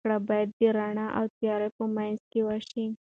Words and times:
پرېکړه 0.05 0.19
به 0.27 0.37
د 0.59 0.61
رڼا 0.77 1.07
او 1.17 1.25
تیارې 1.37 1.69
په 1.77 1.83
منځ 1.95 2.19
کې 2.31 2.39
وشي. 2.47 2.85